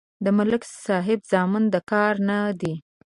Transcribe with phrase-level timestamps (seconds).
[0.23, 2.73] د ملک صاحب زامن د کار نه دي.